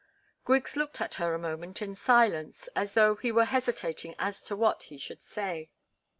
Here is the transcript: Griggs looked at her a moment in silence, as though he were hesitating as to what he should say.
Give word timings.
Griggs 0.45 0.75
looked 0.75 0.99
at 0.99 1.13
her 1.21 1.35
a 1.35 1.37
moment 1.37 1.79
in 1.79 1.93
silence, 1.93 2.67
as 2.75 2.93
though 2.93 3.13
he 3.13 3.31
were 3.31 3.45
hesitating 3.45 4.15
as 4.17 4.41
to 4.41 4.55
what 4.55 4.81
he 4.89 4.97
should 4.97 5.21
say. 5.21 5.69